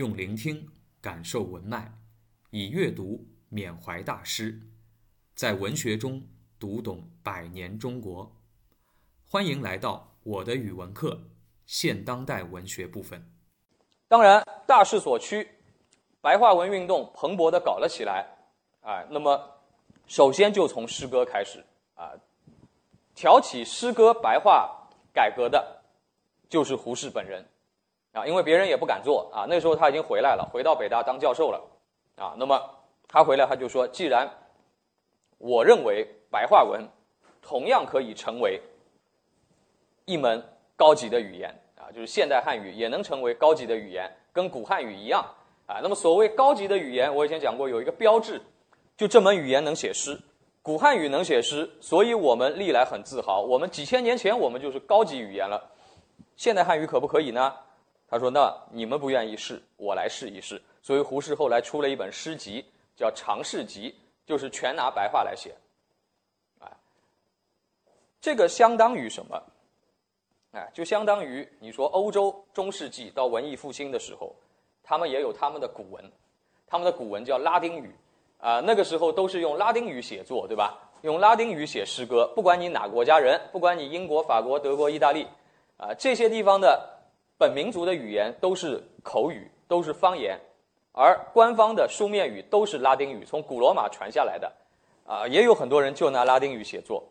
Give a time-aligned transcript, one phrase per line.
[0.00, 0.66] 用聆听
[1.02, 1.92] 感受文脉，
[2.48, 4.58] 以阅读缅怀大师，
[5.34, 6.26] 在文学中
[6.58, 8.34] 读懂百年中国。
[9.28, 11.20] 欢迎来到我的语文课
[11.66, 13.30] 现当代文学部分。
[14.08, 15.46] 当然，大势所趋，
[16.22, 18.26] 白话文运动蓬勃地搞了起来。
[18.80, 19.60] 啊，那么
[20.06, 21.62] 首先就从诗歌开始
[21.94, 22.12] 啊，
[23.14, 25.82] 挑起诗歌白话改革的，
[26.48, 27.46] 就是胡适本人
[28.12, 29.46] 啊，因为别人也不敢做啊。
[29.48, 31.60] 那时候他已经回来了，回到北大当教授了
[32.16, 32.34] 啊。
[32.38, 32.60] 那么
[33.08, 34.28] 他回来他就说，既然
[35.38, 36.88] 我认为白话文
[37.40, 38.60] 同样可以成为
[40.04, 40.42] 一门
[40.76, 45.24] 高级的语言啊，就是现代汉语也能成为高级的语言，跟古汉语一样
[45.66, 45.80] 啊。
[45.82, 48.40] 那么所谓高级的语言，我以前讲过有一个标志。
[48.96, 50.20] 就这门语言能写诗，
[50.60, 53.40] 古汉语能写诗，所以我们历来很自豪。
[53.40, 55.70] 我们几千年前我们就是高级语言了，
[56.36, 57.54] 现代汉语可不可以呢？
[58.10, 62.64] 他说：“那你们不愿意试，我来试一试。”所以胡适后来出了一本诗集，
[62.96, 63.90] 叫《长试集》，
[64.28, 65.54] 就是全拿白话来写。
[66.58, 66.68] 哎，
[68.20, 69.40] 这个相当于什么？
[70.52, 74.34] 哎，就相当于你说欧洲中世纪到文艺复兴的时候，
[74.82, 76.12] 他们也有他们的古文，
[76.66, 77.94] 他们的古文叫拉丁语。
[78.38, 80.78] 啊，那个时候都是用拉丁语写作，对吧？
[81.02, 85.26] 用拉丁语写诗歌，不管你哪国家人，不管你英国、法国、德国、意大利，
[85.76, 86.99] 啊，这些地方的
[87.40, 90.38] 本民族的语言都是口语，都是方言，
[90.92, 94.52] 而官方的书面语都是拉丁语，从古罗马传下来的。
[95.06, 97.02] 啊，也有很多人就拿拉丁语写作，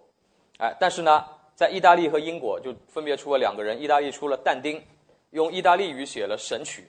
[0.59, 4.79] 哎，但是呢，在意大利和英国就分别出了两个人，意大利出了但丁，
[5.31, 6.83] 用意大利语写了《神曲》，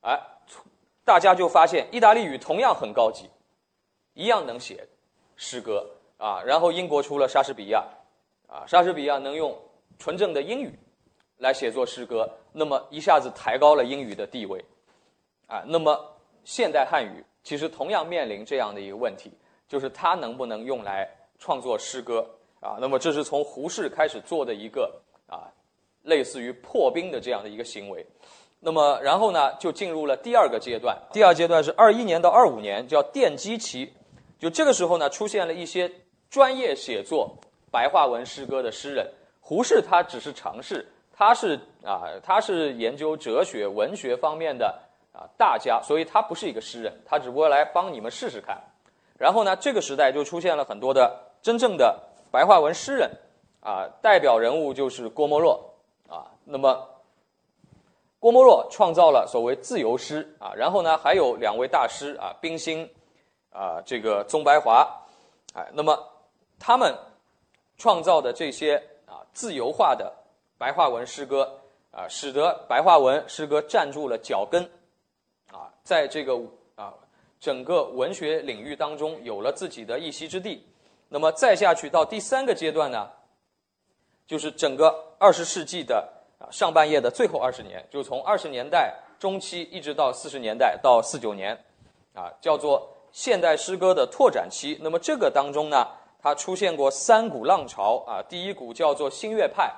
[0.00, 0.20] 哎，
[1.04, 3.30] 大家就发现意大利语同样很高级。
[4.14, 4.86] 一样能写
[5.36, 5.88] 诗歌
[6.18, 7.82] 啊，然后英国出了莎士比亚，
[8.48, 9.56] 啊，莎士比亚能用
[10.00, 10.76] 纯正的英语
[11.38, 14.64] 来写作诗歌，那么一下子抬高了英语的地位，
[15.46, 15.98] 啊，那么
[16.44, 19.32] 现代汉语其实同样面临这样的一个问题，
[19.68, 22.28] 就是它能不能用来创作诗歌
[22.60, 22.76] 啊？
[22.80, 25.48] 那么这是从胡适开始做的一个啊，
[26.02, 28.04] 类似于破冰的这样的一个行为。
[28.60, 33.92] 那么然后呢，就进入了第二个阶段，第二阶段是二一年到二五年，叫奠基期。
[34.38, 35.90] 就这个时候呢，出现了一些
[36.30, 37.36] 专业写作
[37.70, 39.10] 白话文诗歌的诗人。
[39.40, 40.86] 胡适他只是尝试，
[41.22, 44.76] 他是啊，他是研究哲学、文学方面的
[45.12, 48.60] 啊大家，所以他不是一个诗人，他只不过来帮你们试试看。
[49.16, 51.96] 然后呢，这个时代就出现了很多的真正的
[52.32, 53.08] 白话文诗人
[53.60, 55.72] 啊，代表人物就是郭沫若
[56.08, 56.26] 啊。
[56.44, 56.88] 那么
[58.18, 62.90] 郭沫若创造了所谓自由诗啊，然后呢，还有两位大师啊，冰心。
[63.54, 64.88] 啊，这个宗白华，
[65.52, 65.94] 哎，那么
[66.58, 66.96] 他们
[67.76, 70.10] 创造的这些啊自由化的
[70.62, 71.58] 白话文诗歌
[71.90, 74.62] 啊，使得白话文诗歌站住了脚跟，
[75.50, 76.40] 啊，在这个
[76.76, 76.94] 啊
[77.40, 80.64] 整个文学领域当中有了自己的一席之地。
[81.08, 83.10] 那么再下去到第三个阶段呢，
[84.24, 86.08] 就是整个二十世纪的
[86.38, 91.58] 啊上半叶的最后二十年，就从二十年代中期一直到四十年代到四九年，
[92.14, 92.88] 啊，叫做。
[93.10, 95.86] 现代诗歌的拓展期，那么这个当中呢，
[96.18, 98.22] 它出现过三股浪潮啊。
[98.26, 99.70] 第一股叫做新月派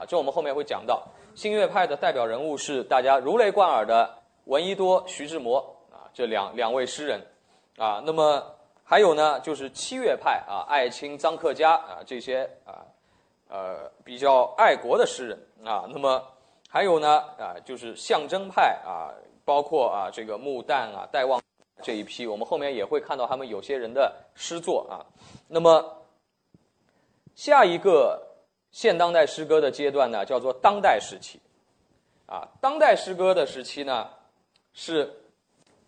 [0.00, 1.06] 啊，这我们后面会讲到。
[1.34, 4.10] 新月派的代表人物是大家如雷贯耳的
[4.46, 5.58] 闻一多、徐志摩
[5.92, 7.20] 啊，这两两位诗人
[7.76, 8.02] 啊。
[8.06, 8.42] 那么
[8.82, 12.80] 还有呢，就是七月派啊，艾青、臧克家啊这些啊
[13.48, 15.38] 呃比较爱国的诗人
[15.68, 15.84] 啊。
[15.92, 16.22] 那么
[16.68, 19.12] 还有呢啊，就是象征派啊，
[19.44, 21.38] 包括啊这个穆旦啊、戴望。
[21.82, 25.00] 这一批，我们后面也会看到他们有些人的诗作啊。
[25.48, 25.82] 那么，
[27.34, 28.20] 下一个
[28.72, 31.40] 现当代诗歌的阶段呢，叫做当代时期。
[32.26, 34.08] 啊，当代诗歌的时期呢，
[34.72, 35.12] 是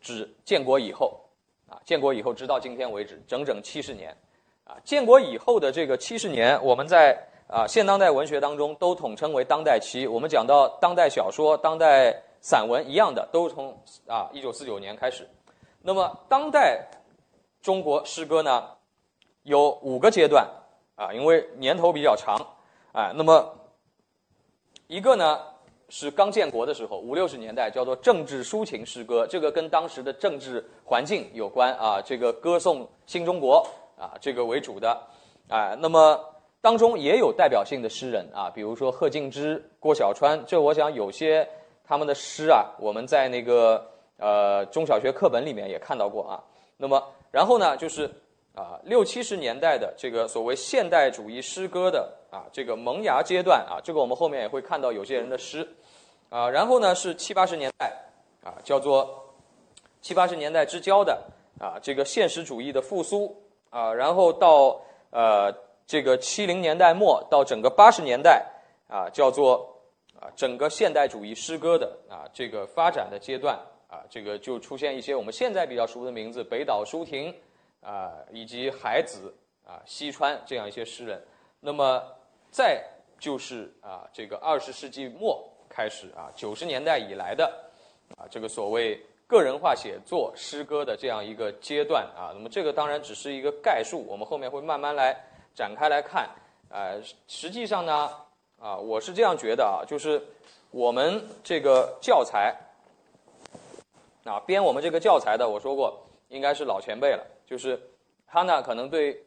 [0.00, 1.20] 指建国以后
[1.69, 4.16] 啊，建国以后直到今天为止，整整七十年。
[4.65, 7.16] 啊，建国以后的这个七十年，我们在
[7.48, 10.06] 啊现当代文学当中都统称为当代期。
[10.06, 13.76] 我们讲到当代小说、当代散文一样的，都从
[14.06, 15.28] 啊一九四九年开始。
[15.81, 16.88] 那么，当代
[17.61, 18.69] 中国诗歌呢，
[19.43, 20.49] 有五个阶段
[20.94, 22.37] 啊，因为年头比较长，
[22.93, 23.55] 哎，那么
[24.87, 25.41] 一个呢
[25.89, 33.67] 是刚建国的时候，五六十年代叫做政治抒情诗歌，这个跟当时的政治环境有关啊，这个歌颂新中国
[33.99, 35.00] 啊，这个为主的，
[35.49, 36.19] 哎，那么
[36.61, 41.49] 当中也有代表性的诗人啊，比如说贺敬之、郭小川，这我想有些
[41.85, 43.88] 他们的诗啊，我们在那个。
[44.19, 46.38] 呃，中小学课本里面也看到过啊。
[46.77, 47.03] 那么，
[47.33, 48.09] 然后呢，就是
[48.54, 55.66] 啊，六七十年代的这个所谓现代主义诗歌的啊这个萌芽阶段啊，这个我们后面也会看到有些人的诗
[56.28, 56.50] 啊。
[56.50, 57.90] 然后呢，是七八十年代
[58.44, 59.34] 啊，叫做
[60.02, 61.19] 七八十年代之交的
[61.58, 63.34] 啊，这个现实主义的复苏
[63.70, 64.78] 啊，然后到
[65.10, 65.50] 呃
[65.87, 68.44] 这个七零年代末到整个八十年代
[68.87, 69.81] 啊，叫做
[70.20, 73.58] 啊整个现代主义诗歌的啊这个发展的阶段
[73.88, 77.34] 啊，这个就出现一些我们现在比较熟的名字，北岛舒婷
[77.82, 79.34] 啊，以及海子
[79.67, 81.23] 啊、西川这样一些诗人。
[81.61, 82.02] 那么
[82.50, 82.82] 再
[83.19, 87.46] 就是啊，这个二十世纪末开始啊，九十年代以来的
[88.17, 92.32] 啊，这个所谓个人化写作诗歌的这样一个阶段啊。
[92.34, 95.17] 那么这个当然只是一个概述，我们后面会慢慢来
[95.55, 96.28] 展开来看。
[96.69, 98.11] 呃，实际上呢，
[98.58, 100.20] 啊，我是这样觉得啊，就是
[100.70, 102.56] 我们这个教材
[104.25, 106.02] 啊，编我们这个教材的，我说过
[106.32, 107.81] 应该是老前辈了，就是
[108.26, 109.23] 他呢可能对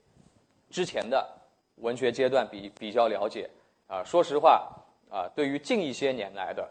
[0.69, 1.25] 之前的。
[1.79, 3.49] 文学阶段比比较了解
[3.85, 4.65] 啊，说实话
[5.09, 6.65] 啊，对于近一些年来的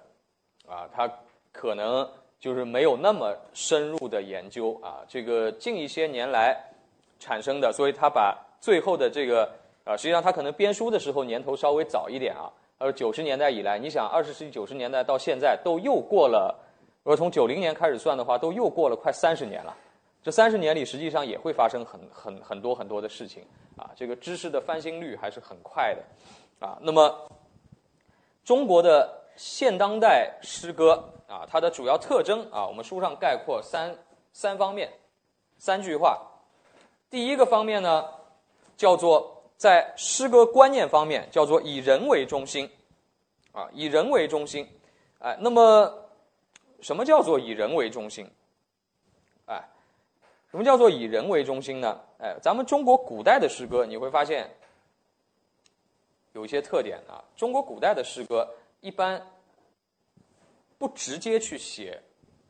[0.67, 1.07] 啊，他
[1.53, 2.11] 可能
[2.41, 5.05] 就是没有那么深入的研究啊。
[5.07, 6.59] 这个近一些年来
[7.21, 9.45] 产生的，所以他把最后的这个
[9.85, 12.51] 啊，实际上他可能编书的时候年头稍微早一点啊。
[12.79, 16.59] 而九十年代以来，你想二十世纪九十年代到现在都又过了，
[17.03, 19.77] 如果从九零年开始算的话，都又过了快三十年了。
[20.25, 23.45] 这三十年里，实际上也会发生很很很多很多的事情
[23.77, 23.91] 啊！
[23.95, 26.79] 这个知识的翻新率还是很快的啊。
[26.81, 27.29] 那么，
[28.43, 33.95] 中国的现当代诗歌啊，它的主要特征啊，我们书上概括三
[34.33, 34.91] 三方面，
[35.59, 36.27] 三句话。
[37.11, 38.07] 第一个方面呢，
[38.79, 42.71] 叫做在诗歌观念方面，叫做以人为中心
[43.53, 44.67] 啊，以人为中心。
[45.19, 46.09] 哎，那么
[46.81, 48.27] 什么叫做以人为中心？
[50.55, 52.01] 什么叫做以人为中心呢？
[52.21, 54.49] 哎，咱们中国古代的诗歌，你会发现
[56.31, 57.19] 有一些特点啊。
[57.35, 58.49] 中国古代的诗歌
[58.81, 59.21] 一般
[60.79, 62.01] 不直接去写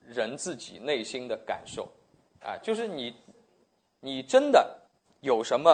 [0.06, 1.88] 人自己内心的感受，
[2.42, 3.16] 啊，就是你
[4.00, 4.78] 你真的
[5.22, 5.70] 有什么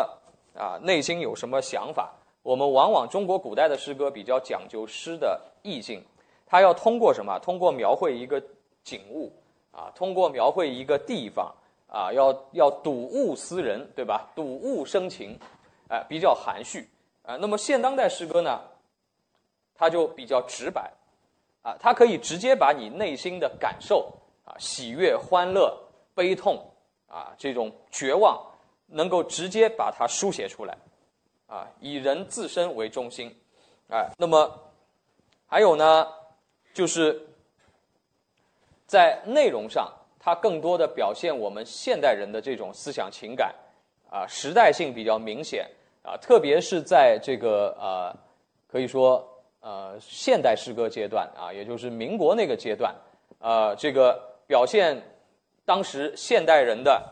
[0.55, 2.15] 啊，内心有什么想法？
[2.45, 6.01] 我们往往中国古代的诗歌比较讲究诗的意境，
[6.47, 7.41] 它要通过什么？
[7.41, 8.41] 通过描绘一个
[8.85, 9.33] 景物
[9.73, 11.53] 啊，通过描绘一个地方。
[11.93, 14.31] 啊，要要睹物思人，对吧？
[14.33, 15.37] 睹物生情，
[15.89, 16.89] 哎，比较含蓄
[17.25, 17.37] 啊。
[17.37, 18.61] 那么现当代诗歌呢，
[19.75, 20.89] 它就比较直白，
[21.63, 24.09] 啊，它可以直接把你内心的感受
[24.45, 25.77] 啊，喜悦、欢乐、
[26.15, 26.65] 悲痛
[27.09, 28.41] 啊，这种绝望，
[28.87, 30.79] 能够直接把它书写出来，
[31.49, 33.35] 啊，以人自身为中心，
[33.89, 34.49] 哎，那么
[35.49, 36.07] 还有呢，
[36.73, 37.21] 就是
[38.87, 39.93] 在内容上。
[40.23, 43.55] 它更多的表现我们现代人的这种思想情感，
[44.11, 45.67] 啊，时代性比较明显，
[46.03, 48.15] 啊，特别是在这个呃，
[48.71, 49.27] 可以说
[49.61, 52.95] 呃现代诗歌阶段啊，也就是民国那个阶段，
[53.39, 55.01] 呃，这个表现
[55.65, 57.03] 当时现代人的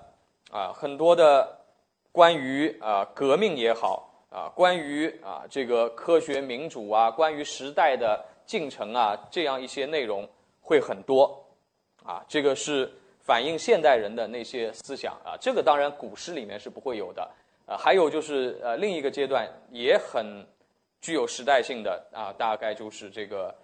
[0.50, 1.48] 啊很多的
[2.12, 10.28] 关于啊革命也好啊，关于啊这个科学民主啊，关于时代的进程啊，这样一些内容
[10.60, 11.42] 会很多。
[12.04, 12.90] 啊，这个是
[13.20, 17.30] 反映现代人的那些思想啊，这个当然古诗里面是不会有的
[17.66, 17.76] 啊。
[17.76, 20.46] 还有就是呃，另一个阶段也很
[21.02, 23.54] 具有时代性的啊，大概就是这个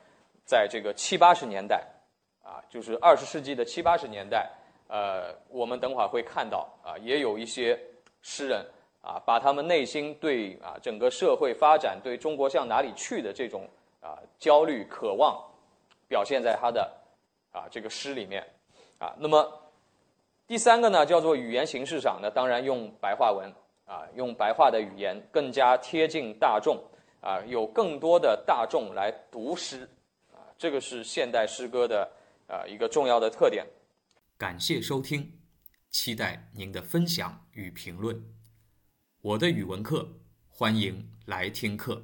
[0.44, 1.82] 在这个七八十年代
[2.42, 4.50] 啊，就是二十世纪的七八十年代，
[4.88, 7.78] 呃，我们等会儿会看到啊，也有一些
[8.20, 8.62] 诗人
[9.00, 13.66] 啊，把他们内心对啊整个社会发展、对中国向哪里去的这种
[14.02, 15.42] 啊焦虑、渴望，
[16.06, 16.92] 表现在他的。
[17.54, 18.44] 啊，这个诗里面，
[18.98, 19.62] 啊，那么
[20.44, 23.48] 第三个呢，叫做语言形式上，那当然用白话文，
[23.86, 26.82] 啊，用白话的语言更加贴近大众，
[27.20, 29.88] 啊，有更多的大众来读诗，
[30.32, 32.10] 啊，这个是现代诗歌的
[32.48, 33.64] 啊一个重要的特点。
[34.36, 35.32] 感谢收听，
[35.90, 38.20] 期待您的分享与评论。
[39.20, 40.08] 我的语文课，
[40.50, 42.02] 欢迎来听课。